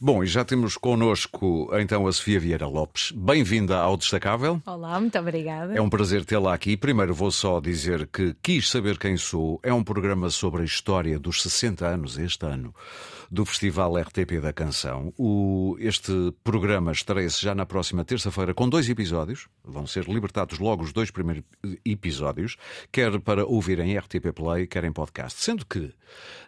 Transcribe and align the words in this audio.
Bom, 0.00 0.22
e 0.22 0.28
já 0.28 0.44
temos 0.44 0.76
connosco 0.76 1.68
então 1.72 2.06
a 2.06 2.12
Sofia 2.12 2.38
Vieira 2.38 2.68
Lopes. 2.68 3.10
Bem-vinda 3.10 3.78
ao 3.78 3.96
Destacável. 3.96 4.62
Olá, 4.64 5.00
muito 5.00 5.18
obrigada. 5.18 5.74
É 5.74 5.80
um 5.80 5.90
prazer 5.90 6.24
tê-la 6.24 6.54
aqui. 6.54 6.76
Primeiro 6.76 7.12
vou 7.12 7.32
só 7.32 7.58
dizer 7.58 8.06
que 8.06 8.32
Quis 8.40 8.70
Saber 8.70 8.96
Quem 8.96 9.16
Sou 9.16 9.58
é 9.60 9.74
um 9.74 9.82
programa 9.82 10.30
sobre 10.30 10.62
a 10.62 10.64
história 10.64 11.18
dos 11.18 11.42
60 11.42 11.84
anos 11.84 12.16
este 12.16 12.46
ano 12.46 12.72
do 13.30 13.44
Festival 13.44 13.96
RTP 13.98 14.40
da 14.40 14.52
Canção. 14.52 15.12
O, 15.18 15.76
este 15.78 16.12
programa 16.42 16.92
estreia-se 16.92 17.42
já 17.42 17.54
na 17.54 17.66
próxima 17.66 18.04
terça-feira 18.04 18.54
com 18.54 18.68
dois 18.68 18.88
episódios. 18.88 19.48
Vão 19.64 19.86
ser 19.86 20.04
libertados 20.08 20.58
logo 20.58 20.82
os 20.82 20.92
dois 20.92 21.10
primeiros 21.10 21.44
episódios, 21.84 22.56
quer 22.90 23.20
para 23.20 23.44
ouvir 23.44 23.80
em 23.80 23.98
RTP 23.98 24.32
Play, 24.34 24.66
quer 24.66 24.84
em 24.84 24.92
podcast. 24.92 25.42
Sendo 25.42 25.66
que 25.66 25.92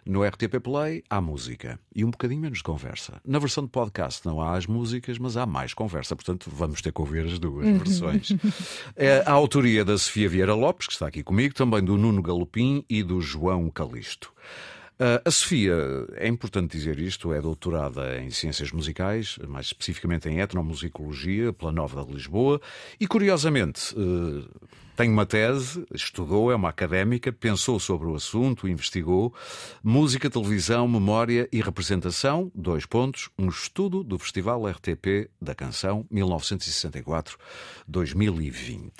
no 0.05 0.23
RTP 0.23 0.59
Play 0.61 1.03
há 1.09 1.21
música 1.21 1.79
e 1.95 2.03
um 2.03 2.09
bocadinho 2.09 2.41
menos 2.41 2.59
de 2.59 2.63
conversa. 2.63 3.21
Na 3.25 3.39
versão 3.41 3.63
de 3.65 3.69
podcast 3.69 4.25
não 4.25 4.41
há 4.41 4.55
as 4.55 4.65
músicas, 4.65 5.17
mas 5.17 5.35
há 5.35 5.45
mais 5.45 5.73
conversa. 5.73 6.15
Portanto, 6.15 6.49
vamos 6.53 6.81
ter 6.81 6.91
que 6.91 7.01
ouvir 7.01 7.25
as 7.25 7.37
duas 7.39 7.67
versões. 7.77 8.29
É 8.95 9.23
a 9.25 9.31
autoria 9.31 9.83
da 9.83 9.97
Sofia 9.97 10.29
Vieira 10.29 10.53
Lopes, 10.53 10.87
que 10.87 10.93
está 10.93 11.07
aqui 11.07 11.23
comigo, 11.23 11.53
também 11.53 11.83
do 11.83 11.97
Nuno 11.97 12.21
Galopim 12.21 12.85
e 12.89 13.03
do 13.03 13.21
João 13.21 13.69
Calisto. 13.69 14.31
Uh, 15.01 15.17
a 15.25 15.31
Sofia, 15.31 15.73
é 16.15 16.27
importante 16.27 16.77
dizer 16.77 16.99
isto, 16.99 17.33
é 17.33 17.41
doutorada 17.41 18.21
em 18.21 18.29
Ciências 18.29 18.71
Musicais, 18.71 19.39
mais 19.47 19.65
especificamente 19.65 20.29
em 20.29 20.39
Etnomusicologia, 20.39 21.51
pela 21.51 21.71
Nova 21.71 22.05
de 22.05 22.13
Lisboa, 22.13 22.61
e 22.99 23.07
curiosamente 23.07 23.95
uh, 23.95 24.47
tem 24.95 25.09
uma 25.09 25.25
tese, 25.25 25.83
estudou, 25.91 26.51
é 26.51 26.55
uma 26.55 26.69
académica, 26.69 27.33
pensou 27.33 27.79
sobre 27.79 28.07
o 28.07 28.13
assunto, 28.13 28.67
investigou 28.67 29.33
música, 29.83 30.29
televisão, 30.29 30.87
memória 30.87 31.49
e 31.51 31.61
representação, 31.61 32.51
dois 32.53 32.85
pontos, 32.85 33.27
um 33.39 33.49
estudo 33.49 34.03
do 34.03 34.19
Festival 34.19 34.67
RTP 34.67 35.31
da 35.41 35.55
Canção 35.55 36.05
1964-2020. 36.13 38.91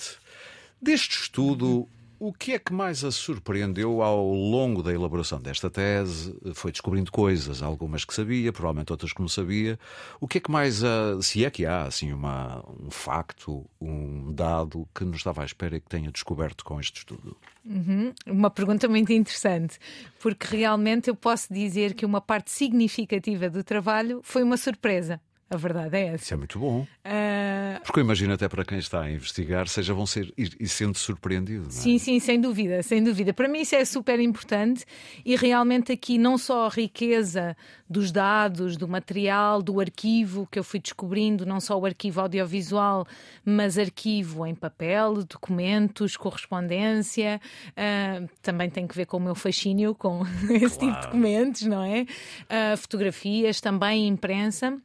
Deste 0.81 1.15
estudo, 1.15 1.87
o 2.21 2.31
que 2.31 2.53
é 2.53 2.59
que 2.59 2.71
mais 2.71 3.03
a 3.03 3.09
surpreendeu 3.09 4.03
ao 4.03 4.31
longo 4.31 4.83
da 4.83 4.93
elaboração 4.93 5.41
desta 5.41 5.71
tese? 5.71 6.39
Foi 6.53 6.71
descobrindo 6.71 7.11
coisas, 7.11 7.63
algumas 7.63 8.05
que 8.05 8.13
sabia, 8.13 8.53
provavelmente 8.53 8.91
outras 8.91 9.11
que 9.11 9.19
não 9.21 9.27
sabia. 9.27 9.79
O 10.19 10.27
que 10.27 10.37
é 10.37 10.41
que 10.41 10.51
mais, 10.51 10.83
a, 10.83 11.19
se 11.19 11.43
é 11.43 11.49
que 11.49 11.65
há 11.65 11.81
assim 11.81 12.13
uma, 12.13 12.63
um 12.79 12.91
facto, 12.91 13.67
um 13.81 14.31
dado 14.31 14.87
que 14.93 15.03
não 15.03 15.15
estava 15.15 15.41
à 15.41 15.45
espera 15.45 15.77
e 15.77 15.81
que 15.81 15.89
tenha 15.89 16.11
descoberto 16.11 16.63
com 16.63 16.79
este 16.79 16.99
estudo? 16.99 17.35
Uhum. 17.65 18.13
Uma 18.27 18.51
pergunta 18.51 18.87
muito 18.87 19.11
interessante, 19.11 19.79
porque 20.19 20.55
realmente 20.55 21.09
eu 21.09 21.15
posso 21.15 21.51
dizer 21.51 21.95
que 21.95 22.05
uma 22.05 22.21
parte 22.21 22.51
significativa 22.51 23.49
do 23.49 23.63
trabalho 23.63 24.19
foi 24.21 24.43
uma 24.43 24.57
surpresa. 24.57 25.19
A 25.51 25.57
verdade 25.57 25.97
é 25.97 26.07
essa. 26.07 26.23
Isso 26.23 26.33
é 26.33 26.37
muito 26.37 26.57
bom. 26.57 26.87
Uh... 27.05 27.81
Porque 27.83 27.99
eu 27.99 28.05
imagino 28.05 28.33
até 28.33 28.47
para 28.47 28.63
quem 28.63 28.77
está 28.77 29.01
a 29.01 29.11
investigar, 29.11 29.67
seja 29.67 29.93
vão 29.93 30.05
ser 30.05 30.33
e 30.37 30.65
sendo 30.65 30.97
surpreendido. 30.97 31.67
É? 31.67 31.71
Sim, 31.71 31.97
sim, 31.97 32.21
sem 32.21 32.39
dúvida, 32.39 32.81
sem 32.81 33.03
dúvida. 33.03 33.33
Para 33.33 33.49
mim 33.49 33.59
isso 33.59 33.75
é 33.75 33.83
super 33.83 34.17
importante 34.21 34.85
e 35.25 35.35
realmente 35.35 35.91
aqui 35.91 36.17
não 36.17 36.37
só 36.37 36.67
a 36.67 36.69
riqueza 36.69 37.57
dos 37.89 38.13
dados, 38.13 38.77
do 38.77 38.87
material, 38.87 39.61
do 39.61 39.81
arquivo 39.81 40.47
que 40.49 40.57
eu 40.57 40.63
fui 40.63 40.79
descobrindo, 40.79 41.45
não 41.45 41.59
só 41.59 41.77
o 41.77 41.85
arquivo 41.85 42.21
audiovisual, 42.21 43.05
mas 43.43 43.77
arquivo 43.77 44.45
em 44.45 44.55
papel, 44.55 45.25
documentos, 45.25 46.15
correspondência, 46.15 47.41
uh, 47.71 48.29
também 48.41 48.69
tem 48.69 48.87
que 48.87 48.95
ver 48.95 49.05
com 49.05 49.17
o 49.17 49.19
meu 49.19 49.35
fascínio 49.35 49.93
com 49.95 50.21
esse 50.49 50.79
claro. 50.79 50.93
tipo 50.93 50.93
de 50.93 51.01
documentos, 51.01 51.61
não 51.63 51.83
é? 51.83 52.03
Uh, 52.03 52.77
fotografias, 52.77 53.59
também 53.59 54.07
imprensa 54.07 54.81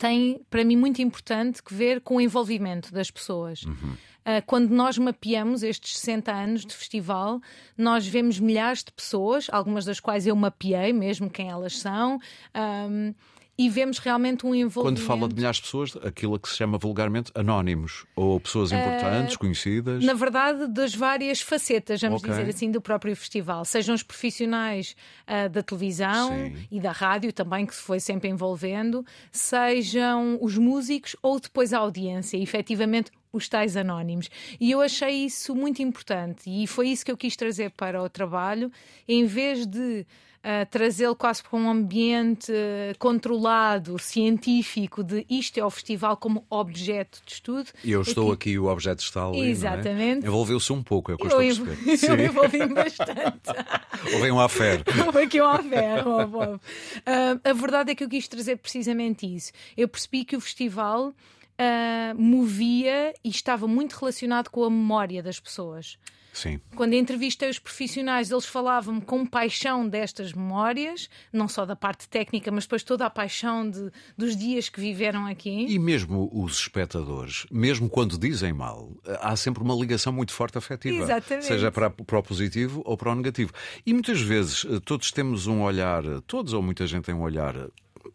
tem, 0.00 0.40
para 0.48 0.64
mim, 0.64 0.76
muito 0.76 1.02
importante 1.02 1.62
que 1.62 1.74
ver 1.74 2.00
com 2.00 2.16
o 2.16 2.20
envolvimento 2.22 2.90
das 2.90 3.10
pessoas. 3.10 3.64
Uhum. 3.64 3.92
Uh, 3.92 4.42
quando 4.46 4.70
nós 4.70 4.96
mapeamos 4.96 5.62
estes 5.62 5.98
60 5.98 6.32
anos 6.32 6.64
de 6.64 6.74
festival, 6.74 7.38
nós 7.76 8.06
vemos 8.06 8.40
milhares 8.40 8.82
de 8.82 8.92
pessoas, 8.92 9.48
algumas 9.52 9.84
das 9.84 10.00
quais 10.00 10.26
eu 10.26 10.34
mapeei, 10.34 10.90
mesmo 10.94 11.28
quem 11.28 11.50
elas 11.50 11.78
são. 11.78 12.18
Um, 12.88 13.14
e 13.60 13.68
vemos 13.68 13.98
realmente 13.98 14.46
um 14.46 14.54
envolvimento. 14.54 15.02
Quando 15.02 15.06
fala 15.06 15.28
de 15.28 15.34
milhares 15.34 15.58
de 15.58 15.64
pessoas, 15.64 15.94
aquilo 16.02 16.38
que 16.40 16.48
se 16.48 16.56
chama 16.56 16.78
vulgarmente 16.78 17.30
anónimos, 17.34 18.06
ou 18.16 18.40
pessoas 18.40 18.72
importantes, 18.72 19.34
uh, 19.34 19.38
conhecidas? 19.38 20.02
Na 20.02 20.14
verdade, 20.14 20.66
das 20.66 20.94
várias 20.94 21.42
facetas, 21.42 22.00
vamos 22.00 22.22
okay. 22.22 22.30
dizer 22.30 22.48
assim, 22.48 22.70
do 22.70 22.80
próprio 22.80 23.14
festival. 23.14 23.66
Sejam 23.66 23.94
os 23.94 24.02
profissionais 24.02 24.96
uh, 25.28 25.50
da 25.50 25.62
televisão 25.62 26.30
Sim. 26.30 26.54
e 26.70 26.80
da 26.80 26.90
rádio 26.90 27.34
também, 27.34 27.66
que 27.66 27.74
se 27.74 27.82
foi 27.82 28.00
sempre 28.00 28.30
envolvendo, 28.30 29.04
sejam 29.30 30.38
os 30.40 30.56
músicos 30.56 31.14
ou 31.22 31.38
depois 31.38 31.74
a 31.74 31.80
audiência, 31.80 32.38
e, 32.38 32.42
efetivamente 32.42 33.10
os 33.30 33.46
tais 33.46 33.76
anónimos. 33.76 34.30
E 34.58 34.70
eu 34.70 34.80
achei 34.80 35.26
isso 35.26 35.54
muito 35.54 35.82
importante 35.82 36.48
e 36.48 36.66
foi 36.66 36.88
isso 36.88 37.04
que 37.04 37.12
eu 37.12 37.16
quis 37.16 37.36
trazer 37.36 37.70
para 37.72 38.02
o 38.02 38.08
trabalho, 38.08 38.72
em 39.06 39.26
vez 39.26 39.66
de 39.66 40.06
uh, 40.44 40.66
trazê-lo 40.70 41.14
quase 41.14 41.42
para 41.42 41.58
um 41.58 41.70
ambiente 41.70 42.52
controlado, 42.98 43.98
científico, 43.98 45.02
de 45.02 45.24
isto 45.28 45.58
é 45.58 45.64
o 45.64 45.70
festival 45.70 46.16
como 46.16 46.44
objeto 46.48 47.20
de 47.24 47.32
estudo. 47.32 47.68
E 47.84 47.92
eu 47.92 48.02
estou 48.02 48.32
aqui, 48.32 48.50
aqui 48.50 48.58
o 48.58 48.66
objeto 48.66 49.00
está 49.00 49.26
ali. 49.26 49.40
É? 49.40 49.46
Exatamente. 49.46 50.24
É? 50.24 50.28
Envolveu-se 50.28 50.72
um 50.72 50.82
pouco, 50.82 51.12
é 51.12 51.14
o 51.14 51.18
que 51.18 51.24
eu, 51.24 51.42
estou 51.42 51.66
a 51.66 51.76
perceber. 51.76 52.20
Eu 52.20 52.26
envolvi-me 52.26 52.74
bastante. 52.74 53.50
Houve 54.14 54.30
um 54.30 54.40
affair. 54.40 54.82
Houve 55.06 55.22
aqui 55.22 55.40
um 55.40 55.48
affair. 55.48 56.04
Uh, 57.00 57.40
a 57.42 57.52
verdade 57.52 57.92
é 57.92 57.94
que 57.94 58.04
eu 58.04 58.08
quis 58.08 58.28
trazer 58.28 58.56
precisamente 58.56 59.26
isso. 59.26 59.52
Eu 59.76 59.88
percebi 59.88 60.24
que 60.24 60.36
o 60.36 60.40
festival 60.40 61.08
uh, 61.60 62.14
movia 62.16 63.14
e 63.24 63.28
estava 63.28 63.66
muito 63.66 63.94
relacionado 63.94 64.48
com 64.48 64.64
a 64.64 64.70
memória 64.70 65.22
das 65.22 65.38
pessoas. 65.38 65.98
Sim. 66.32 66.60
Quando 66.76 66.94
entrevistei 66.94 67.48
os 67.48 67.58
profissionais, 67.58 68.30
eles 68.30 68.46
falavam 68.46 69.00
com 69.00 69.26
paixão 69.26 69.88
destas 69.88 70.32
memórias, 70.32 71.08
não 71.32 71.48
só 71.48 71.66
da 71.66 71.76
parte 71.76 72.08
técnica, 72.08 72.50
mas 72.50 72.64
depois 72.64 72.82
toda 72.82 73.06
a 73.06 73.10
paixão 73.10 73.68
de, 73.68 73.90
dos 74.16 74.36
dias 74.36 74.68
que 74.68 74.80
viveram 74.80 75.26
aqui. 75.26 75.66
E 75.68 75.78
mesmo 75.78 76.30
os 76.32 76.58
espectadores, 76.60 77.46
mesmo 77.50 77.88
quando 77.88 78.18
dizem 78.18 78.52
mal, 78.52 78.92
há 79.20 79.34
sempre 79.36 79.62
uma 79.62 79.74
ligação 79.74 80.12
muito 80.12 80.32
forte 80.32 80.58
afetiva. 80.58 81.02
Exatamente. 81.04 81.46
Seja 81.46 81.70
para, 81.70 81.90
para 81.90 82.18
o 82.18 82.22
positivo 82.22 82.82
ou 82.84 82.96
para 82.96 83.10
o 83.10 83.14
negativo. 83.14 83.52
E 83.84 83.92
muitas 83.92 84.20
vezes 84.20 84.64
eh, 84.64 84.80
todos 84.84 85.10
temos 85.10 85.46
um 85.46 85.62
olhar, 85.62 86.02
todos 86.26 86.52
ou 86.52 86.62
muita 86.62 86.86
gente 86.86 87.04
tem 87.04 87.14
um 87.14 87.22
olhar 87.22 87.54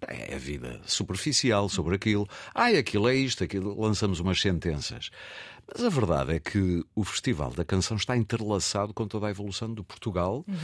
é 0.08 0.36
a 0.36 0.38
vida 0.38 0.82
superficial 0.86 1.70
sobre 1.70 1.96
aquilo. 1.96 2.28
Ai, 2.53 2.78
aquilo 2.78 3.08
é 3.08 3.16
isto, 3.16 3.44
aquilo. 3.44 3.80
Lançamos 3.80 4.20
umas 4.20 4.40
sentenças. 4.40 5.09
Mas 5.68 5.84
a 5.84 5.90
verdade 5.90 6.34
é 6.34 6.40
que 6.40 6.86
o 6.96 7.03
Festival 7.03 7.52
da 7.52 7.66
Canção 7.66 7.98
está 7.98 8.16
interlaçado 8.16 8.94
com 8.94 9.08
toda 9.08 9.28
a 9.28 9.31
evolução 9.31 9.74
do 9.74 9.84
Portugal 9.84 10.46
uhum. 10.48 10.56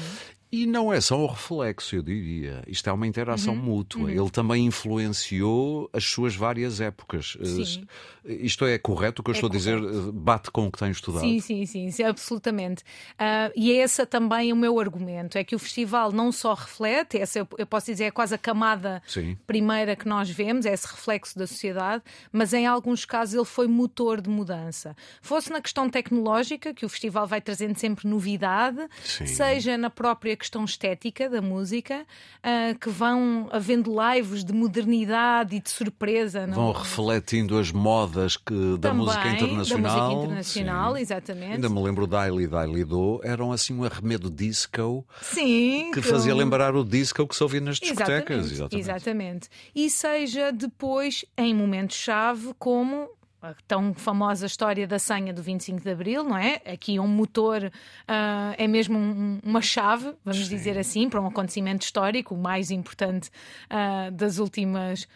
E 0.52 0.66
não 0.66 0.92
é 0.92 1.00
só 1.00 1.18
um 1.18 1.28
reflexo, 1.28 1.96
eu 1.96 2.04
diria. 2.04 2.62
Isto 2.68 2.90
é 2.90 2.94
uma 2.94 3.08
interação 3.08 3.54
uhum, 3.54 3.62
mútua. 3.62 4.02
Uhum. 4.02 4.10
Ele 4.10 4.30
também 4.30 4.66
influenciou 4.66 5.90
as 5.94 6.04
suas 6.04 6.36
várias 6.36 6.82
épocas. 6.82 7.38
Sim. 7.42 7.88
Isto 8.26 8.66
é 8.66 8.78
correto 8.78 9.22
o 9.22 9.24
que 9.24 9.32
eu 9.32 9.34
é 9.34 9.38
estou 9.38 9.50
correto. 9.50 9.88
a 9.88 9.90
dizer? 9.90 10.12
Bate 10.12 10.52
com 10.52 10.68
o 10.68 10.72
que 10.72 10.78
tenho 10.78 10.92
estudado? 10.92 11.22
Sim, 11.22 11.40
sim, 11.40 11.66
sim, 11.66 11.90
sim 11.90 12.04
absolutamente. 12.04 12.84
Uh, 13.14 13.52
e 13.56 13.72
é 13.72 13.84
esse 13.84 14.06
também 14.06 14.52
o 14.52 14.56
meu 14.56 14.78
argumento: 14.78 15.38
é 15.38 15.44
que 15.44 15.56
o 15.56 15.60
festival 15.60 16.12
não 16.12 16.34
só 16.34 16.54
reflete, 16.54 17.18
essa 17.18 17.40
eu, 17.40 17.48
eu 17.58 17.66
posso 17.66 17.86
dizer 17.86 18.06
é 18.06 18.12
quase 18.12 18.36
a 18.36 18.38
camada 18.38 19.02
sim. 19.08 19.38
primeira 19.48 19.96
que 19.96 20.08
nós 20.08 20.30
vemos, 20.30 20.66
é 20.66 20.74
esse 20.74 20.86
reflexo 20.86 21.40
da 21.40 21.48
sociedade, 21.48 22.04
mas 22.32 22.54
em 22.54 22.68
alguns 22.68 23.06
casos 23.06 23.36
ele 23.36 23.46
foi 23.46 23.68
motor 23.68 24.20
de 24.20 24.30
mudança. 24.30 24.96
Fosse 25.22 25.50
na 25.50 25.62
questão 25.62 25.90
tecnológica, 25.90 26.74
que 26.74 26.86
o 26.86 26.90
festival 26.90 27.26
vai 27.26 27.40
trazendo 27.40 27.78
sempre 27.78 28.08
novidade, 28.08 28.86
sim. 29.04 29.26
seja 29.26 29.78
na 29.78 29.90
própria 29.90 30.36
questão 30.41 30.66
estética 30.66 31.29
da 31.29 31.41
música, 31.41 32.06
uh, 32.40 32.78
que 32.79 32.90
vão 32.90 33.47
havendo 33.52 33.94
lives 34.12 34.44
de 34.44 34.52
modernidade 34.52 35.56
e 35.56 35.59
de 35.59 35.69
surpresa. 35.69 36.47
Não? 36.47 36.55
Vão 36.55 36.72
refletindo 36.72 37.58
as 37.59 37.72
modas 37.72 38.35
que, 38.35 38.78
da 38.79 38.90
Também, 38.90 39.05
música 39.05 39.28
internacional. 39.29 39.91
Da 39.91 40.05
música 40.05 40.23
internacional, 40.23 40.96
Sim. 40.96 41.02
exatamente. 41.02 41.53
Ainda 41.53 41.70
me 41.70 41.82
lembro 41.82 42.08
da 42.08 42.22
Daily 42.22 42.47
Daily 42.47 42.84
Do, 42.84 43.20
eram 43.23 43.52
assim 43.52 43.73
um 43.73 43.84
arremedo 43.84 44.29
disco 44.29 45.05
Sim, 45.22 45.91
que, 45.93 46.02
que 46.02 46.08
fazia 46.08 46.34
lembrar 46.35 46.76
o 46.76 46.84
disco 46.84 47.28
que 47.28 47.35
se 47.35 47.44
ouvia 47.44 47.61
nas 47.61 47.78
discotecas. 47.78 48.52
Exatamente, 48.52 48.53
exatamente. 48.53 48.79
exatamente. 48.82 49.49
E 49.76 49.90
seja 49.90 50.52
depois 50.52 51.26
em 51.37 51.53
momentos-chave 51.53 52.53
como 52.58 53.09
a 53.41 53.55
tão 53.67 53.93
famosa 53.93 54.46
história 54.46 54.85
da 54.85 54.99
senha 54.99 55.34
do 55.34 55.41
25 55.41 55.82
de 55.82 55.90
Abril, 55.90 56.23
não 56.23 56.38
é? 56.38 56.61
Aqui 56.66 56.99
um 56.99 57.08
motor 57.08 57.64
uh, 57.64 58.55
é 58.58 58.67
mesmo 58.67 58.97
um, 58.97 59.40
uma 59.43 59.61
chave, 59.61 60.14
vamos 60.23 60.46
Sim. 60.46 60.55
dizer 60.55 60.78
assim, 60.78 61.09
para 61.09 61.20
um 61.20 61.26
acontecimento 61.26 61.82
histórico, 61.82 62.35
o 62.35 62.38
mais 62.38 62.70
importante 62.70 63.29
uh, 63.70 64.11
das 64.11 64.38
últimas 64.38 65.08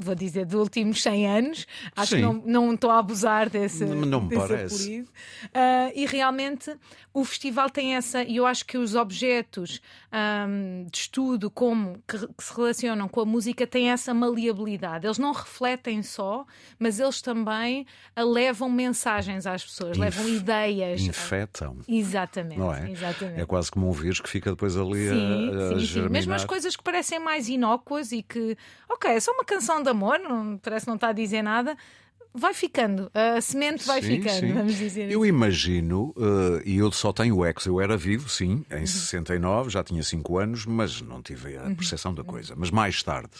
vou 0.00 0.14
dizer, 0.14 0.46
dos 0.46 0.60
últimos 0.60 1.02
100 1.02 1.26
anos. 1.28 1.66
Acho 1.94 2.10
Sim. 2.10 2.16
que 2.16 2.22
não, 2.22 2.32
não 2.44 2.74
estou 2.74 2.90
a 2.90 2.98
abusar 2.98 3.48
desse, 3.48 3.84
não, 3.84 4.20
me 4.20 4.28
desse 4.28 4.46
parece. 4.48 5.00
Uh, 5.00 5.06
e 5.94 6.06
realmente 6.06 6.74
o 7.12 7.24
festival 7.24 7.68
tem 7.68 7.96
essa, 7.96 8.22
e 8.22 8.36
eu 8.36 8.46
acho 8.46 8.64
que 8.64 8.78
os 8.78 8.94
objetos 8.94 9.80
um, 10.12 10.86
de 10.90 10.98
estudo 10.98 11.50
como 11.50 12.00
que, 12.06 12.18
que, 12.18 12.44
se 12.44 12.54
relacionam 12.54 13.08
com 13.08 13.20
a 13.20 13.24
música 13.24 13.66
têm 13.66 13.90
essa 13.90 14.14
maleabilidade. 14.14 15.06
Eles 15.06 15.18
não 15.18 15.32
refletem 15.32 16.02
só, 16.02 16.46
mas 16.78 17.00
eles 17.00 17.20
também 17.20 17.86
levam 18.16 18.70
mensagens 18.70 19.46
às 19.46 19.64
pessoas, 19.64 19.96
Inf 19.96 20.00
levam 20.00 20.28
ideias. 20.28 21.02
Infetam. 21.02 21.78
Exatamente. 21.88 22.58
Não 22.58 22.72
é? 22.72 22.90
Exatamente. 22.90 23.40
É 23.40 23.46
quase 23.46 23.70
como 23.70 23.88
um 23.88 23.92
vírus 23.92 24.20
que 24.20 24.28
fica 24.28 24.50
depois 24.50 24.76
ali 24.76 25.08
sim, 25.08 25.50
a, 25.50 25.76
a 25.76 25.80
sim, 25.80 25.86
sim. 25.86 26.08
Mesmo 26.08 26.32
as 26.32 26.44
coisas 26.44 26.76
que 26.76 26.82
parecem 26.82 27.18
mais 27.18 27.48
inócuas 27.48 28.12
e 28.12 28.22
que, 28.22 28.56
ok, 28.88 29.10
é 29.10 29.20
só 29.20 29.32
uma 29.32 29.44
canção 29.44 29.82
de 29.82 29.89
amor, 29.90 30.18
não, 30.18 30.58
parece 30.58 30.86
não 30.86 30.94
está 30.94 31.08
a 31.08 31.12
dizer 31.12 31.42
nada, 31.42 31.76
vai 32.32 32.54
ficando, 32.54 33.10
a 33.12 33.40
semente 33.40 33.84
vai 33.84 34.00
sim, 34.00 34.20
ficando, 34.20 34.40
sim. 34.40 34.52
vamos 34.52 34.76
dizer 34.76 35.10
Eu 35.10 35.20
assim. 35.20 35.28
imagino, 35.28 36.14
uh, 36.16 36.60
e 36.64 36.78
eu 36.78 36.90
só 36.92 37.12
tenho 37.12 37.44
ex, 37.44 37.66
eu 37.66 37.80
era 37.80 37.96
vivo, 37.96 38.28
sim, 38.28 38.64
em 38.70 38.80
uhum. 38.80 38.86
69, 38.86 39.70
já 39.70 39.82
tinha 39.82 40.02
5 40.02 40.38
anos, 40.38 40.66
mas 40.66 41.00
não 41.00 41.20
tive 41.20 41.56
a 41.56 41.64
uhum. 41.64 41.74
percepção 41.74 42.12
uhum. 42.12 42.16
da 42.16 42.24
coisa. 42.24 42.54
Mas 42.56 42.70
mais 42.70 43.02
tarde, 43.02 43.32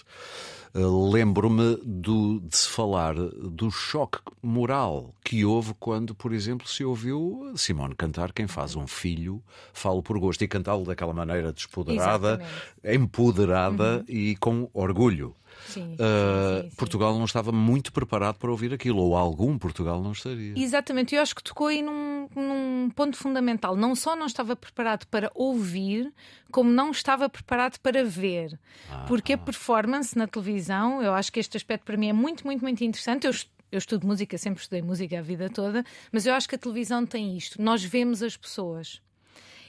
uh, 0.75 1.11
lembro-me 1.11 1.81
de 1.85 2.41
se 2.51 2.69
falar 2.69 3.15
do 3.15 3.71
choque 3.71 4.19
moral 4.43 5.15
que 5.25 5.45
houve 5.45 5.73
quando, 5.79 6.13
por 6.13 6.33
exemplo, 6.33 6.67
se 6.67 6.85
ouviu 6.85 7.53
Simone 7.55 7.95
cantar 7.95 8.33
Quem 8.33 8.49
faz 8.49 8.75
um 8.75 8.89
filho, 8.89 9.41
falo 9.73 10.03
por 10.03 10.19
gosto, 10.19 10.43
e 10.43 10.49
cantá-lo 10.49 10.85
daquela 10.85 11.13
maneira 11.13 11.53
despoderada, 11.53 12.41
Exatamente. 12.43 12.97
empoderada 12.97 13.99
uhum. 13.99 14.05
e 14.09 14.37
com 14.37 14.69
orgulho. 14.75 15.35
Sim, 15.67 15.95
uh, 15.95 16.63
sim, 16.63 16.71
sim, 16.71 16.77
Portugal 16.77 17.17
não 17.17 17.25
estava 17.25 17.53
muito 17.53 17.93
preparado 17.93 18.37
para 18.37 18.51
ouvir 18.51 18.73
aquilo, 18.73 18.99
ou 18.99 19.17
algum 19.17 19.59
Portugal 19.59 20.03
não 20.03 20.13
estaria. 20.13 20.55
Exatamente, 20.57 21.15
eu 21.15 21.23
acho 21.23 21.35
que 21.35 21.43
tocou 21.43 21.69
aí 21.69 21.83
num, 21.83 22.29
num 22.35 22.91
ponto 22.95 23.17
fundamental. 23.17 23.77
Não 23.77 23.95
só 23.95 24.17
não 24.17 24.27
estava 24.27 24.57
preparado 24.57 25.07
para 25.07 25.31
ouvir, 25.35 26.13
como 26.51 26.71
não 26.71 26.91
estava 26.91 27.29
preparado 27.29 27.79
para 27.79 28.05
ver. 28.05 28.59
Ah, 28.91 29.05
Porque 29.07 29.33
a 29.33 29.39
performance 29.39 30.17
na 30.17 30.27
televisão, 30.27 31.03
eu 31.03 31.13
acho 31.15 31.33
que 31.33 31.41
este 31.41 31.57
aspecto 31.57 31.85
para 31.85 31.97
mim 31.97 32.09
é 32.09 32.13
muito, 32.13 32.45
muito, 32.45 32.63
muito 32.63 32.83
interessante. 32.83 33.27
Eu 33.27 33.33
eu 33.73 33.79
estudo 33.79 34.07
música, 34.07 34.37
sempre 34.37 34.61
estudei 34.61 34.83
música 34.83 35.19
a 35.19 35.23
vida 35.23 35.49
toda, 35.49 35.85
mas 36.11 36.27
eu 36.27 36.35
acho 36.35 36.49
que 36.49 36.57
a 36.57 36.59
televisão 36.59 37.07
tem 37.07 37.37
isto. 37.37 37.63
Nós 37.63 37.85
vemos 37.85 38.23
as 38.23 38.37
pessoas. 38.37 39.01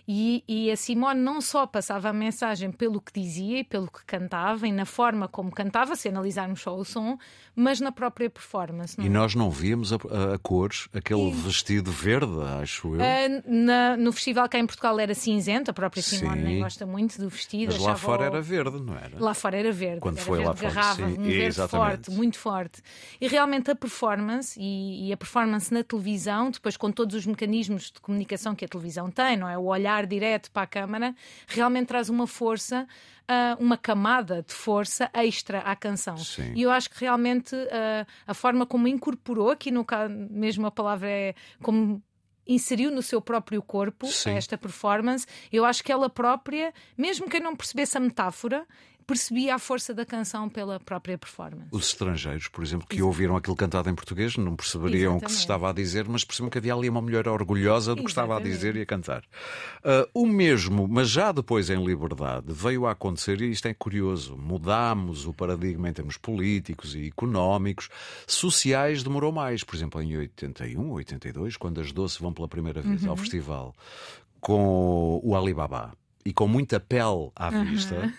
E, 0.08 0.44
e, 0.48 0.72
a 0.72 0.76
Simone 0.76 1.20
não 1.20 1.42
só 1.42 1.66
passava 1.66 2.10
a 2.10 2.14
mensagem 2.14 2.72
pelo 2.72 3.00
que 3.00 3.12
dizia 3.14 3.60
e 3.60 3.64
pelo 3.64 3.90
que 3.90 4.04
cantava 4.06 4.68
e 4.68 4.72
na 4.72 4.86
forma 4.86 5.28
como 5.28 5.52
cantava, 5.52 5.96
se 5.96 6.10
analisarmos 6.10 6.62
só 6.62 6.76
o 6.76 6.84
som, 6.84 7.18
mas 7.56 7.80
na 7.80 7.92
própria 7.92 8.30
performance. 8.30 9.00
e 9.00 9.06
é? 9.06 9.10
nós 9.10 9.36
não 9.36 9.50
víamos 9.50 9.94
a, 9.94 9.98
a, 10.10 10.36
a 10.36 10.40
cores, 10.40 10.88
aquele 10.94 11.30
e... 11.30 11.34
vestido 11.34 11.92
verde, 11.92 12.32
acho 12.62 12.96
eu. 12.96 13.02
Uh, 13.02 13.44
na, 13.46 13.98
no 13.98 14.12
festival 14.12 14.48
cá 14.50 14.58
em 14.58 14.66
Portugal 14.66 15.00
era 15.00 15.14
cinzento, 15.14 15.70
a 15.70 15.74
própria 15.74 16.02
Simone 16.02 16.38
Sim. 16.38 16.44
nem 16.44 16.60
gosta 16.60 16.86
muito 16.86 17.20
do 17.20 17.30
vestido. 17.30 17.74
Mas 17.74 17.82
lá 17.82 17.96
fora 17.96 18.24
o... 18.24 18.26
era 18.26 18.42
verde, 18.42 18.82
não 18.82 18.96
era? 18.96 19.20
Lá 19.20 19.34
fora 19.34 19.58
era 19.58 19.72
verde. 19.72 20.00
Quando 20.00 20.18
era 20.18 20.26
foi 20.26 20.40
verde 20.40 20.50
lá 20.50 20.56
fora. 20.56 20.74
Garrafa, 20.74 21.08
Sim. 21.08 21.14
um 21.14 21.24
verde 21.24 21.46
Exatamente. 21.46 21.90
forte, 21.90 22.12
muito 22.12 22.38
forte. 22.38 22.82
E 23.20 23.28
realmente 23.28 23.70
a 23.70 23.76
performance 23.76 24.60
e, 24.60 25.10
e 25.10 25.14
a 25.14 25.18
performance 25.18 25.74
na 25.74 25.84
televisão, 25.84 26.50
depois 26.50 26.78
com 26.78 26.92
todos 26.92 27.16
os 27.16 27.26
mecanismos 27.26 27.92
de 27.92 28.00
comunicação 28.00 28.56
que 28.56 28.66
a 28.66 28.68
televisão 28.68 29.12
tem, 29.12 29.38
não 29.38 29.48
é? 29.48 29.58
O 29.58 29.72
olhar 29.92 30.06
direto 30.06 30.52
para 30.52 30.64
a 30.64 30.68
câmara, 30.68 31.16
realmente 31.48 31.88
traz 31.88 32.10
uma 32.10 32.26
força 32.26 32.88
uh, 33.24 33.62
uma 33.62 33.78
camada 33.78 34.44
de 34.44 34.54
força 34.54 35.10
extra 35.14 35.60
à 35.60 35.76
canção. 35.76 36.18
Sim. 36.18 36.54
E 36.56 36.62
eu 36.62 36.72
acho 36.72 36.90
que 36.90 37.02
realmente 37.02 37.56
uh, 37.56 38.08
a 38.26 38.34
forma 38.34 38.66
como 38.66 38.88
incorporou, 38.88 39.52
aqui 39.52 39.72
no 39.72 39.84
caso, 39.84 40.14
mesmo 40.14 40.66
a 40.66 40.72
palavra 40.72 41.10
é 41.10 41.36
como 41.62 42.02
inseriu 42.48 42.92
no 42.92 43.02
seu 43.02 43.22
próprio 43.22 43.62
corpo 43.62 44.08
Sim. 44.08 44.32
esta 44.32 44.58
performance, 44.58 45.26
eu 45.52 45.64
acho 45.64 45.84
que 45.84 45.92
ela 45.92 46.10
própria, 46.10 46.74
mesmo 46.98 47.30
que 47.30 47.38
eu 47.38 47.42
não 47.42 47.56
percebesse 47.56 47.98
a 47.98 48.00
metáfora, 48.00 48.66
percebia 49.12 49.56
a 49.56 49.60
força 49.60 49.94
da 49.94 50.06
canção 50.06 50.48
pela 50.48 50.80
própria 50.80 51.18
performance. 51.18 51.68
Os 51.70 51.88
estrangeiros, 51.88 52.48
por 52.48 52.64
exemplo, 52.64 52.88
que 52.88 53.02
ouviram 53.02 53.36
aquilo 53.36 53.58
cantado 53.58 53.90
em 53.90 53.96
português, 53.96 54.38
não 54.38 54.56
perceberiam 54.56 55.18
o 55.18 55.22
que 55.22 55.32
se 55.32 55.40
estava 55.40 55.70
a 55.70 55.74
dizer, 55.74 56.08
mas 56.08 56.24
percebiam 56.24 56.50
que 56.50 56.58
havia 56.58 56.74
ali 56.74 56.90
uma 56.90 57.02
mulher 57.02 57.28
orgulhosa 57.28 57.94
do 57.94 58.04
que 58.04 58.10
estava 58.10 58.38
a 58.38 58.40
dizer 58.40 58.78
e 58.78 58.82
a 58.82 58.86
cantar. 58.86 59.22
Uh, 59.84 60.08
o 60.14 60.26
mesmo, 60.26 60.88
mas 60.88 61.10
já 61.10 61.34
depois 61.34 61.70
em 61.70 61.84
liberdade, 61.84 62.54
veio 62.54 62.86
a 62.86 62.92
acontecer, 62.92 63.42
e 63.42 63.52
isto 63.52 63.68
é 63.68 63.74
curioso, 63.74 64.38
mudámos 64.38 65.28
o 65.28 65.34
paradigma 65.34 65.90
em 65.90 65.94
termos 65.94 66.16
políticos 66.16 66.96
e 66.96 67.08
económicos, 67.08 67.90
sociais 68.26 69.04
demorou 69.04 69.34
mais. 69.34 69.62
Por 69.64 69.76
exemplo, 69.76 70.02
em 70.02 70.16
81, 70.16 70.90
82, 70.90 71.58
quando 71.58 71.82
as 71.82 71.92
Doce 71.92 72.22
vão 72.22 72.32
pela 72.32 72.48
primeira 72.48 72.82
vez 72.82 73.04
uhum. 73.04 73.10
ao 73.10 73.18
festival 73.18 73.76
com 74.40 75.20
o 75.24 75.36
Alibaba 75.36 75.92
e 76.26 76.34
com 76.34 76.48
muita 76.48 76.80
pele 76.80 77.30
à 77.36 77.50
vista. 77.50 77.96
Uhum. 77.96 78.14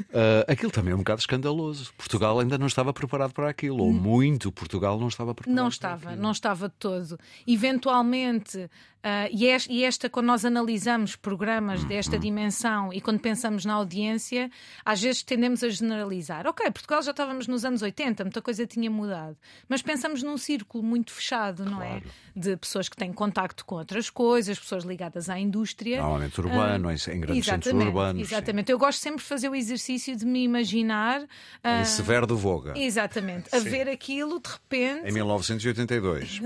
Uh, 0.00 0.44
aquilo 0.46 0.70
também 0.70 0.92
é 0.92 0.94
um 0.94 0.98
bocado 0.98 1.20
escandaloso. 1.20 1.92
Portugal 1.96 2.38
ainda 2.38 2.58
não 2.58 2.66
estava 2.66 2.92
preparado 2.92 3.32
para 3.32 3.48
aquilo, 3.48 3.82
ou 3.82 3.92
muito 3.92 4.52
Portugal 4.52 4.98
não 4.98 5.08
estava 5.08 5.34
preparado. 5.34 5.56
Não 5.56 5.68
estava, 5.68 6.16
não 6.16 6.30
estava 6.30 6.68
de 6.68 6.74
todo. 6.78 7.18
Eventualmente, 7.46 8.68
Uh, 9.06 9.30
e, 9.30 9.46
esta, 9.46 9.72
e, 9.72 9.84
esta, 9.84 10.10
quando 10.10 10.26
nós 10.26 10.44
analisamos 10.44 11.14
programas 11.14 11.84
desta 11.84 12.18
dimensão 12.18 12.92
e 12.92 13.00
quando 13.00 13.20
pensamos 13.20 13.64
na 13.64 13.74
audiência, 13.74 14.50
às 14.84 15.00
vezes 15.00 15.22
tendemos 15.22 15.62
a 15.62 15.68
generalizar. 15.68 16.44
Ok, 16.44 16.68
Portugal 16.72 17.00
já 17.02 17.12
estávamos 17.12 17.46
nos 17.46 17.64
anos 17.64 17.82
80, 17.82 18.24
muita 18.24 18.42
coisa 18.42 18.66
tinha 18.66 18.90
mudado. 18.90 19.36
Mas 19.68 19.80
pensamos 19.80 20.24
num 20.24 20.36
círculo 20.36 20.82
muito 20.82 21.12
fechado, 21.12 21.64
não 21.64 21.80
é? 21.80 22.00
claro. 22.00 22.04
é? 22.34 22.40
De 22.40 22.56
pessoas 22.56 22.88
que 22.88 22.96
têm 22.96 23.12
contacto 23.12 23.64
com 23.64 23.76
outras 23.76 24.10
coisas, 24.10 24.58
pessoas 24.58 24.82
ligadas 24.82 25.30
à 25.30 25.38
indústria. 25.38 25.98
Normalmente 25.98 26.40
urbano, 26.40 26.88
uh, 26.88 26.92
em 26.92 27.20
grandes 27.20 27.46
centros 27.46 27.74
urbanos. 27.74 28.22
Exatamente. 28.22 28.66
Sim. 28.66 28.72
Eu 28.72 28.78
gosto 28.78 28.98
sempre 28.98 29.22
de 29.22 29.28
fazer 29.28 29.48
o 29.48 29.54
exercício 29.66 30.16
de 30.16 30.24
me 30.24 30.42
imaginar. 30.42 31.22
Uh, 31.22 31.80
em 31.82 31.84
Severo 31.84 32.26
do 32.26 32.36
Voga. 32.36 32.74
Exatamente. 32.76 33.54
A 33.54 33.58
ver 33.58 33.88
aquilo 33.88 34.40
de 34.40 34.48
repente. 34.48 35.08
Em 35.08 35.12
1982. 35.12 36.40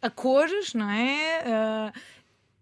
a 0.00 0.10
cores, 0.10 0.74
não 0.74 0.90
é? 0.90 1.42
Uh, 1.44 2.00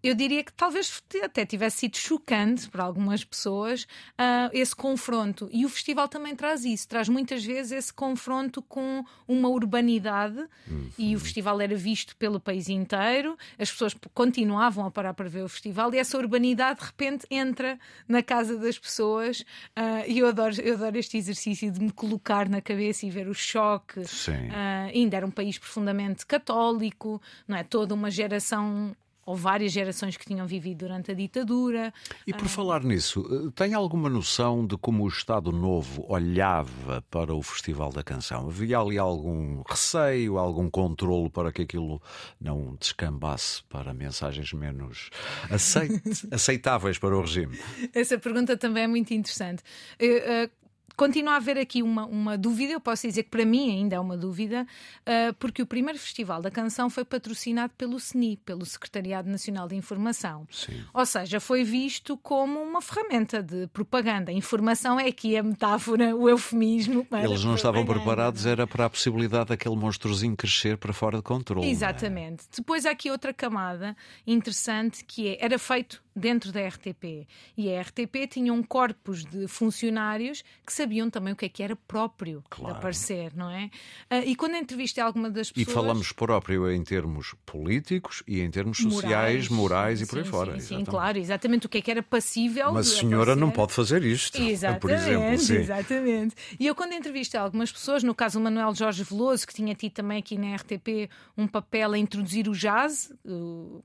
eu 0.03 0.13
diria 0.13 0.43
que 0.43 0.53
talvez 0.53 1.03
até 1.23 1.45
tivesse 1.45 1.79
sido 1.79 1.97
chocante 1.97 2.69
para 2.69 2.83
algumas 2.83 3.23
pessoas 3.23 3.83
uh, 3.83 4.49
esse 4.53 4.75
confronto. 4.75 5.49
E 5.51 5.65
o 5.65 5.69
festival 5.69 6.07
também 6.07 6.35
traz 6.35 6.63
isso, 6.63 6.87
traz 6.87 7.09
muitas 7.09 7.43
vezes 7.43 7.71
esse 7.71 7.93
confronto 7.93 8.61
com 8.61 9.03
uma 9.27 9.49
urbanidade. 9.49 10.39
Uhum. 10.67 10.89
E 10.97 11.15
o 11.15 11.19
festival 11.19 11.59
era 11.59 11.75
visto 11.75 12.15
pelo 12.15 12.39
país 12.39 12.69
inteiro, 12.69 13.37
as 13.57 13.71
pessoas 13.71 13.95
continuavam 14.13 14.85
a 14.85 14.91
parar 14.91 15.13
para 15.13 15.27
ver 15.27 15.43
o 15.43 15.49
festival, 15.49 15.93
e 15.93 15.97
essa 15.97 16.17
urbanidade 16.17 16.79
de 16.79 16.85
repente 16.85 17.25
entra 17.29 17.79
na 18.07 18.21
casa 18.21 18.57
das 18.57 18.77
pessoas. 18.77 19.41
Uh, 19.41 20.05
e 20.07 20.19
eu 20.19 20.27
adoro, 20.27 20.53
eu 20.61 20.75
adoro 20.75 20.97
este 20.97 21.17
exercício 21.17 21.71
de 21.71 21.79
me 21.79 21.91
colocar 21.91 22.47
na 22.47 22.61
cabeça 22.61 23.05
e 23.05 23.09
ver 23.09 23.27
o 23.27 23.33
choque. 23.33 24.05
Uh, 24.51 24.91
ainda 24.93 25.17
era 25.17 25.25
um 25.25 25.31
país 25.31 25.57
profundamente 25.57 26.25
católico, 26.25 27.21
não 27.47 27.57
é? 27.57 27.63
Toda 27.63 27.93
uma 27.93 28.11
geração 28.11 28.95
ou 29.27 29.35
várias 29.35 29.73
gerações 29.73 30.15
que 30.15 30.25
tinham 30.25 30.47
vivido 30.47 30.77
durante 30.77 31.11
a 31.11 31.13
ditadura. 31.13 31.93
E 32.25 32.33
por 32.33 32.45
ah, 32.45 32.49
falar 32.49 32.81
nisso, 32.81 33.27
eh, 33.29 33.51
tem 33.53 33.73
alguma 33.73 34.09
noção 34.09 34.65
de 34.65 34.77
como 34.77 35.03
o 35.03 35.07
Estado 35.09 35.51
Novo 35.51 36.05
olhava 36.07 37.03
para 37.11 37.35
o 37.35 37.43
Festival 37.43 37.91
da 37.91 38.01
Canção? 38.01 38.47
Havia 38.47 38.79
ali 38.79 38.97
algum 38.97 39.61
receio, 39.67 40.37
algum 40.37 40.69
controle 40.69 41.29
para 41.29 41.51
que 41.51 41.63
aquilo 41.63 42.01
não 42.39 42.77
descambasse 42.79 43.61
para 43.65 43.93
mensagens 43.93 44.53
menos 44.53 45.09
aceitáveis 46.31 46.97
para 46.97 47.17
o 47.17 47.19
regime? 47.19 47.59
Essa 47.93 48.17
pergunta 48.17 48.55
também 48.55 48.83
é 48.83 48.87
muito 48.87 49.13
interessante. 49.13 49.61
Uh, 50.01 50.45
uh, 50.45 50.66
continua 50.97 51.33
a 51.33 51.35
haver 51.37 51.57
aqui 51.59 51.83
uma, 51.83 52.05
uma 52.05 52.37
dúvida, 52.37 52.73
eu 52.73 52.81
posso 52.81 53.07
dizer 53.07 53.23
que 53.23 53.29
para 53.29 53.45
mim 53.45 53.69
ainda 53.69 53.95
é 53.95 53.99
uma 53.99 54.17
dúvida, 54.17 54.65
uh, 55.01 55.33
porque 55.35 55.61
o 55.61 55.65
primeiro 55.65 55.99
Festival 55.99 56.41
da 56.41 56.49
Canção 56.49 56.89
foi 56.89 57.05
patrocinado 57.05 57.71
pelo 57.77 57.97
SNI, 57.97 58.37
pelo 58.37 58.65
Secretariado 58.65 59.29
Nacional 59.29 59.67
de 59.67 59.75
Informação. 59.75 60.47
Sim. 60.51 60.83
Ou 60.91 61.05
seja, 61.05 61.39
foi 61.39 61.63
visto 61.63 62.17
como 62.17 62.59
uma 62.59 62.81
ferramenta 62.81 63.43
de 63.43 63.67
propaganda. 63.67 64.31
Informação 64.31 64.99
é 64.99 65.07
aqui 65.07 65.37
a 65.37 65.43
metáfora, 65.43 66.15
o 66.15 66.27
eufemismo. 66.27 67.05
Eles 67.11 67.43
não 67.43 67.53
estavam 67.53 67.85
preparados, 67.85 68.47
era 68.47 68.65
para 68.65 68.85
a 68.85 68.89
possibilidade 68.89 69.49
daquele 69.49 69.75
monstruozinho 69.75 70.35
crescer 70.35 70.77
para 70.77 70.91
fora 70.91 71.17
de 71.17 71.23
controle. 71.23 71.67
É? 71.67 71.69
Exatamente. 71.69 72.45
É? 72.45 72.57
Depois 72.57 72.87
há 72.87 72.91
aqui 72.91 73.11
outra 73.11 73.31
camada 73.31 73.95
interessante 74.25 75.05
que 75.05 75.27
é, 75.27 75.37
era 75.45 75.59
feito 75.59 76.01
dentro 76.17 76.51
da 76.51 76.67
RTP. 76.67 77.27
E 77.55 77.71
a 77.71 77.81
RTP 77.81 78.27
tinha 78.27 78.51
um 78.51 78.63
corpus 78.63 79.23
de 79.23 79.47
funcionários 79.47 80.43
que 80.65 80.73
sabiam 80.73 80.86
também 81.11 81.33
o 81.33 81.35
que 81.35 81.45
é 81.45 81.49
que 81.49 81.63
era 81.63 81.75
próprio 81.75 82.43
claro. 82.49 82.73
de 82.73 82.79
aparecer, 82.79 83.31
não 83.35 83.49
é? 83.49 83.69
Uh, 84.11 84.23
e 84.25 84.35
quando 84.35 84.55
entrevistei 84.55 85.03
alguma 85.03 85.29
das 85.29 85.51
pessoas. 85.51 85.67
E 85.67 85.73
falamos 85.73 86.11
próprio 86.11 86.71
em 86.71 86.83
termos 86.83 87.35
políticos 87.45 88.23
e 88.27 88.41
em 88.41 88.49
termos 88.49 88.77
sociais, 88.77 89.49
morais, 89.49 89.49
morais 89.49 90.01
e 90.01 90.05
por 90.05 90.17
aí 90.19 90.23
sim, 90.23 90.31
fora. 90.31 90.59
Sim, 90.59 90.77
sim, 90.77 90.85
claro, 90.85 91.17
exatamente 91.17 91.65
o 91.65 91.69
que 91.69 91.77
é 91.77 91.81
que 91.81 91.91
era 91.91 92.03
passível. 92.03 92.71
Mas 92.73 92.91
a 92.91 92.95
senhora 92.99 93.33
aparecer. 93.33 93.39
não 93.39 93.51
pode 93.51 93.73
fazer 93.73 94.03
isto. 94.03 94.41
Exatamente, 94.41 94.81
por 94.81 94.91
exemplo. 94.91 95.37
Sim. 95.37 95.55
exatamente. 95.55 96.35
E 96.59 96.67
eu, 96.67 96.75
quando 96.75 96.93
entrevistei 96.93 97.39
algumas 97.39 97.71
pessoas, 97.71 98.03
no 98.03 98.15
caso 98.15 98.39
o 98.39 98.41
Manuel 98.41 98.73
Jorge 98.75 99.03
Veloso, 99.03 99.45
que 99.45 99.53
tinha 99.53 99.75
tido 99.75 99.93
também 99.93 100.19
aqui 100.19 100.37
na 100.37 100.55
RTP 100.55 101.09
um 101.37 101.47
papel 101.47 101.93
a 101.93 101.97
introduzir 101.97 102.47
o 102.47 102.53
jazz 102.53 103.11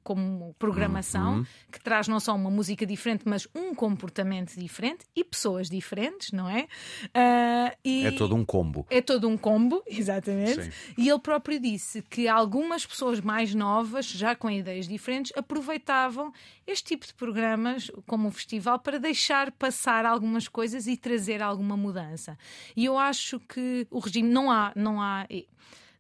como 0.02 0.54
programação, 0.58 1.38
uhum. 1.38 1.46
que 1.70 1.80
traz 1.80 2.08
não 2.08 2.20
só 2.20 2.34
uma 2.34 2.50
música 2.50 2.86
diferente, 2.86 3.22
mas 3.26 3.46
um 3.54 3.74
comportamento 3.74 4.54
diferente 4.56 5.04
e 5.14 5.24
pessoas 5.24 5.68
diferentes, 5.68 6.32
não 6.32 6.48
é? 6.48 6.66
Uh, 7.06 7.76
e... 7.84 8.06
É 8.06 8.10
todo 8.10 8.34
um 8.34 8.44
combo. 8.44 8.86
É 8.90 9.00
todo 9.00 9.28
um 9.28 9.36
combo, 9.36 9.82
exatamente. 9.88 10.64
Sim. 10.64 10.70
E 10.98 11.08
ele 11.08 11.18
próprio 11.18 11.58
disse 11.58 12.02
que 12.02 12.28
algumas 12.28 12.86
pessoas 12.86 13.20
mais 13.20 13.54
novas, 13.54 14.06
já 14.06 14.34
com 14.34 14.50
ideias 14.50 14.86
diferentes, 14.86 15.32
aproveitavam 15.36 16.32
este 16.66 16.84
tipo 16.84 17.06
de 17.06 17.14
programas, 17.14 17.90
como 18.06 18.28
o 18.28 18.30
festival, 18.30 18.78
para 18.78 18.98
deixar 18.98 19.50
passar 19.52 20.06
algumas 20.06 20.48
coisas 20.48 20.86
e 20.86 20.96
trazer 20.96 21.42
alguma 21.42 21.76
mudança. 21.76 22.38
E 22.76 22.84
eu 22.84 22.98
acho 22.98 23.40
que 23.40 23.86
o 23.90 23.98
regime 23.98 24.28
não 24.28 24.50
há, 24.50 24.72
não 24.74 25.00
há 25.00 25.26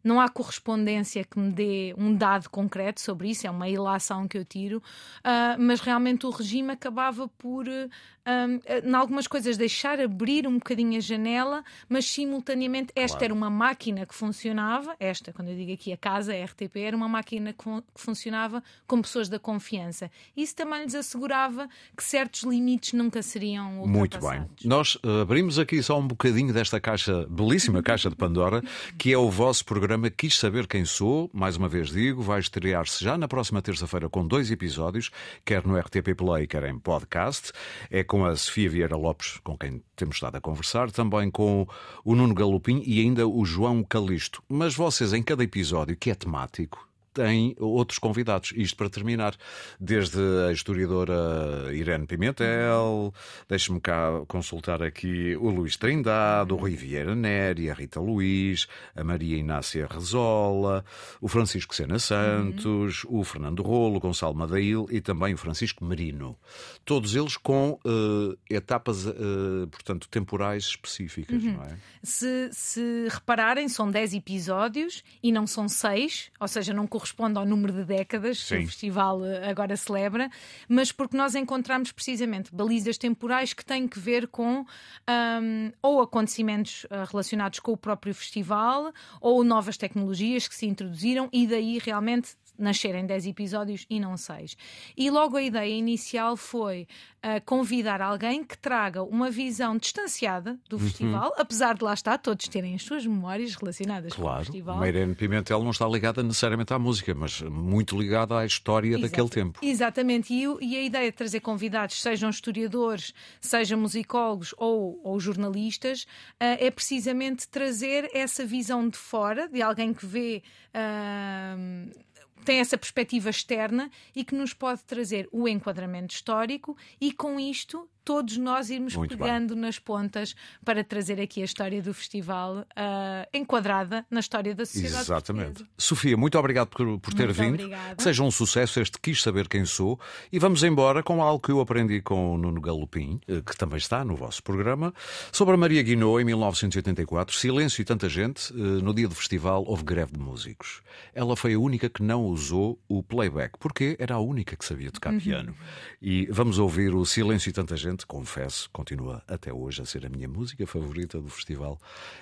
não 0.02 0.20
há 0.20 0.28
correspondência 0.28 1.24
que 1.24 1.38
me 1.38 1.50
dê 1.52 1.94
um 1.96 2.14
dado 2.14 2.48
concreto 2.50 3.00
sobre 3.00 3.30
isso, 3.30 3.46
é 3.46 3.50
uma 3.50 3.68
ilação 3.68 4.26
que 4.26 4.36
eu 4.36 4.44
tiro, 4.44 4.78
uh, 4.78 5.60
mas 5.60 5.80
realmente 5.80 6.26
o 6.26 6.30
regime 6.30 6.72
acabava 6.72 7.28
por 7.28 7.66
uh, 7.68 7.90
um, 8.26 8.88
em 8.88 8.94
algumas 8.94 9.26
coisas, 9.26 9.56
deixar 9.56 10.00
abrir 10.00 10.46
um 10.46 10.54
bocadinho 10.54 10.96
a 10.96 11.00
janela, 11.00 11.64
mas 11.88 12.06
simultaneamente 12.06 12.92
esta 12.94 13.18
claro. 13.18 13.24
era 13.24 13.34
uma 13.34 13.50
máquina 13.50 14.06
que 14.06 14.14
funcionava, 14.14 14.94
esta, 14.98 15.32
quando 15.32 15.48
eu 15.48 15.56
digo 15.56 15.72
aqui 15.72 15.92
a 15.92 15.96
casa, 15.96 16.32
a 16.32 16.44
RTP, 16.44 16.76
era 16.76 16.96
uma 16.96 17.08
máquina 17.08 17.52
que, 17.52 17.64
que 17.64 18.00
funcionava 18.00 18.62
com 18.86 19.02
pessoas 19.02 19.28
da 19.28 19.38
confiança. 19.38 20.10
Isso 20.36 20.54
também 20.54 20.82
lhes 20.82 20.94
assegurava 20.94 21.68
que 21.96 22.04
certos 22.04 22.42
limites 22.42 22.92
nunca 22.92 23.22
seriam 23.22 23.86
Muito 23.86 24.18
bem. 24.20 24.44
Nós 24.64 24.98
abrimos 25.20 25.58
aqui 25.58 25.82
só 25.82 25.98
um 25.98 26.06
bocadinho 26.06 26.52
desta 26.52 26.80
caixa, 26.80 27.26
belíssima 27.28 27.82
caixa 27.82 28.08
de 28.08 28.16
Pandora, 28.16 28.62
que 28.98 29.12
é 29.12 29.18
o 29.18 29.30
vosso 29.30 29.64
programa 29.64 29.91
Quis 30.16 30.38
Saber 30.38 30.66
Quem 30.66 30.84
Sou. 30.84 31.30
Mais 31.32 31.56
uma 31.56 31.68
vez 31.68 31.90
digo, 31.90 32.22
vai 32.22 32.40
estrear-se 32.40 33.04
já 33.04 33.18
na 33.18 33.28
próxima 33.28 33.60
terça-feira 33.60 34.08
com 34.08 34.26
dois 34.26 34.50
episódios, 34.50 35.10
quer 35.44 35.66
no 35.66 35.78
RTP 35.78 36.14
Play, 36.16 36.46
quer 36.46 36.64
em 36.64 36.78
podcast. 36.78 37.52
É 37.90 38.02
com 38.02 38.24
a 38.24 38.34
Sofia 38.34 38.70
Vieira 38.70 38.96
Lopes, 38.96 39.38
com 39.44 39.56
quem 39.56 39.82
temos 39.94 40.16
estado 40.16 40.36
a 40.36 40.40
conversar, 40.40 40.90
também 40.90 41.30
com 41.30 41.66
o 42.04 42.14
Nuno 42.14 42.34
Galopim 42.34 42.82
e 42.86 43.00
ainda 43.00 43.26
o 43.26 43.44
João 43.44 43.82
Calisto. 43.82 44.42
Mas 44.48 44.74
vocês, 44.74 45.12
em 45.12 45.22
cada 45.22 45.44
episódio, 45.44 45.96
que 45.96 46.10
é 46.10 46.14
temático, 46.14 46.88
tem 47.12 47.54
outros 47.58 47.98
convidados. 47.98 48.52
Isto 48.56 48.76
para 48.76 48.90
terminar, 48.90 49.36
desde 49.78 50.18
a 50.48 50.52
historiadora 50.52 51.72
Irene 51.72 52.06
Pimentel, 52.06 53.12
deixe-me 53.48 53.80
cá 53.80 54.22
consultar 54.26 54.82
aqui 54.82 55.36
o 55.36 55.50
Luís 55.50 55.76
Trindade, 55.76 56.52
o 56.52 56.56
Rui 56.56 56.74
Vieira 56.74 57.14
Neri, 57.14 57.70
a 57.70 57.74
Rita 57.74 58.00
Luís, 58.00 58.66
a 58.94 59.04
Maria 59.04 59.36
Inácia 59.36 59.86
Rezola, 59.90 60.84
o 61.20 61.28
Francisco 61.28 61.74
Sena 61.74 61.98
Santos, 61.98 63.04
uhum. 63.04 63.20
o 63.20 63.24
Fernando 63.24 63.62
Rolo, 63.62 63.96
o 63.96 64.00
Gonçalo 64.00 64.34
Madail 64.34 64.86
e 64.90 65.00
também 65.00 65.34
o 65.34 65.38
Francisco 65.38 65.84
Merino. 65.84 66.36
Todos 66.84 67.14
eles 67.14 67.36
com 67.36 67.78
uh, 67.84 68.38
etapas, 68.50 69.06
uh, 69.06 69.68
portanto, 69.70 70.08
temporais 70.08 70.64
específicas, 70.64 71.42
uhum. 71.42 71.52
não 71.54 71.62
é? 71.64 71.76
Se, 72.02 72.50
se 72.52 73.08
repararem, 73.08 73.68
são 73.68 73.90
10 73.90 74.14
episódios 74.14 75.04
e 75.22 75.30
não 75.30 75.46
são 75.46 75.68
6, 75.68 76.30
ou 76.40 76.48
seja, 76.48 76.72
não 76.72 76.86
corresponde 77.02 77.36
ao 77.36 77.44
número 77.44 77.72
de 77.72 77.84
décadas 77.84 78.38
Sim. 78.38 78.58
que 78.58 78.62
o 78.62 78.66
festival 78.68 79.24
eh, 79.24 79.50
agora 79.50 79.76
celebra, 79.76 80.30
mas 80.68 80.92
porque 80.92 81.16
nós 81.16 81.34
encontramos 81.34 81.90
precisamente 81.90 82.54
balizas 82.54 82.96
temporais 82.96 83.52
que 83.52 83.64
têm 83.64 83.88
que 83.88 83.98
ver 83.98 84.28
com 84.28 84.60
um, 84.60 85.72
ou 85.82 86.00
acontecimentos 86.00 86.86
eh, 86.88 87.04
relacionados 87.10 87.58
com 87.58 87.72
o 87.72 87.76
próprio 87.76 88.14
festival 88.14 88.92
ou 89.20 89.42
novas 89.42 89.76
tecnologias 89.76 90.46
que 90.46 90.54
se 90.54 90.66
introduziram 90.66 91.28
e 91.32 91.46
daí 91.46 91.78
realmente 91.78 92.36
nascerem 92.58 93.06
10 93.06 93.26
episódios 93.26 93.86
e 93.88 93.98
não 93.98 94.16
6. 94.16 94.56
E 94.96 95.10
logo 95.10 95.36
a 95.36 95.42
ideia 95.42 95.72
inicial 95.72 96.36
foi 96.36 96.86
uh, 97.22 97.44
convidar 97.44 98.00
alguém 98.00 98.44
que 98.44 98.56
traga 98.58 99.02
uma 99.02 99.30
visão 99.30 99.76
distanciada 99.76 100.58
do 100.68 100.76
uhum. 100.76 100.82
festival, 100.82 101.32
apesar 101.36 101.74
de 101.74 101.84
lá 101.84 101.94
estar 101.94 102.18
todos 102.18 102.46
terem 102.48 102.74
as 102.74 102.82
suas 102.82 103.06
memórias 103.06 103.54
relacionadas 103.54 104.12
claro, 104.12 104.36
com 104.36 104.40
o 104.40 104.44
festival. 104.44 104.76
Claro, 104.76 104.92
Meirene 104.92 105.14
Pimentel 105.14 105.62
não 105.62 105.70
está 105.70 105.88
ligada 105.88 106.22
necessariamente 106.22 106.72
à 106.72 106.78
música, 106.78 107.14
mas 107.14 107.40
muito 107.42 107.98
ligada 107.98 108.38
à 108.38 108.46
história 108.46 108.98
daquele 108.98 109.28
tempo. 109.28 109.58
Exatamente, 109.62 110.32
e, 110.32 110.44
e, 110.60 110.76
a 110.76 110.82
ideia 110.82 111.10
de 111.10 111.16
trazer 111.16 111.40
convidados, 111.40 112.00
sejam 112.00 112.30
historiadores, 112.30 113.14
sejam 113.40 113.78
musicólogos 113.78 114.54
ou, 114.58 115.00
ou 115.02 115.18
jornalistas, 115.18 116.02
uh, 116.02 116.58
é 116.58 116.70
precisamente 116.70 117.48
trazer 117.48 118.10
essa 118.12 118.44
visão 118.44 118.88
de 118.88 118.98
fora, 118.98 119.48
de 119.48 119.62
alguém 119.62 119.92
que 119.92 120.06
vê. 120.06 120.42
Uh, 120.74 122.11
tem 122.42 122.58
essa 122.58 122.76
perspectiva 122.76 123.30
externa 123.30 123.90
e 124.14 124.24
que 124.24 124.34
nos 124.34 124.52
pode 124.52 124.82
trazer 124.84 125.28
o 125.32 125.48
enquadramento 125.48 126.14
histórico 126.14 126.76
e 127.00 127.12
com 127.12 127.38
isto 127.38 127.88
todos 128.04 128.36
nós 128.36 128.70
irmos 128.70 128.94
Muito 128.94 129.16
pegando 129.16 129.54
bem. 129.54 129.62
nas 129.62 129.78
pontas 129.78 130.34
para 130.64 130.82
trazer 130.82 131.20
aqui 131.20 131.42
a 131.42 131.44
história 131.44 131.82
do 131.82 131.94
festival 131.94 132.58
uh, 132.58 133.28
enquadrada 133.32 134.04
na 134.10 134.20
história 134.20 134.54
da 134.54 134.64
sociedade. 134.64 135.02
Exatamente. 135.02 135.52
Portuguesa. 135.52 135.70
Sofia, 135.76 136.16
muito 136.16 136.38
obrigado 136.38 136.68
por, 136.68 136.98
por 136.98 137.14
ter 137.14 137.26
muito 137.26 137.36
vindo. 137.36 137.54
Obrigada. 137.54 137.96
Que 137.96 138.02
seja 138.02 138.22
um 138.22 138.30
sucesso 138.30 138.80
este 138.80 138.98
Quis 139.00 139.22
Saber 139.22 139.48
Quem 139.48 139.64
Sou. 139.64 139.98
E 140.32 140.38
vamos 140.38 140.62
embora 140.62 141.02
com 141.02 141.22
algo 141.22 141.40
que 141.44 141.50
eu 141.50 141.60
aprendi 141.60 142.00
com 142.00 142.34
o 142.34 142.38
Nuno 142.38 142.60
Galopim, 142.60 143.20
eh, 143.28 143.42
que 143.44 143.56
também 143.56 143.78
está 143.78 144.04
no 144.04 144.16
vosso 144.16 144.42
programa, 144.42 144.92
sobre 145.30 145.54
a 145.54 145.56
Maria 145.56 145.82
Guinou 145.82 146.20
em 146.20 146.24
1984. 146.24 147.36
Silêncio 147.36 147.82
e 147.82 147.84
tanta 147.84 148.08
gente. 148.08 148.52
Eh, 148.52 148.82
no 148.82 148.94
dia 148.94 149.08
do 149.08 149.14
festival 149.14 149.64
houve 149.66 149.84
greve 149.84 150.12
de 150.12 150.18
músicos. 150.18 150.82
Ela 151.14 151.36
foi 151.36 151.54
a 151.54 151.58
única 151.58 151.88
que 151.88 152.02
não 152.02 152.24
usou 152.24 152.78
o 152.88 153.02
playback, 153.02 153.58
porque 153.58 153.96
era 153.98 154.14
a 154.14 154.20
única 154.20 154.56
que 154.56 154.64
sabia 154.64 154.90
tocar 154.90 155.12
uhum. 155.12 155.20
piano. 155.20 155.54
E 156.00 156.26
vamos 156.30 156.58
ouvir 156.58 156.94
o 156.94 157.04
Silêncio 157.04 157.50
e 157.50 157.52
tanta 157.52 157.76
gente 157.76 157.91
confesso, 158.06 158.70
continua 158.70 159.22
até 159.28 159.52
hoje 159.52 159.82
a 159.82 159.84
ser 159.84 160.06
a 160.06 160.08
minha 160.08 160.28
música 160.28 160.66
favorita 160.66 161.20
do 161.20 161.28
festival 161.28 161.78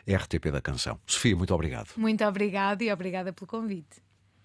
RTP 0.06 0.50
da 0.50 0.60
Canção. 0.60 0.98
Sofia, 1.06 1.36
muito 1.36 1.54
obrigado. 1.54 1.90
Muito 1.96 2.24
obrigado 2.24 2.82
e 2.82 2.92
obrigada 2.92 3.32
pelo 3.32 3.46
convite. 3.46 4.02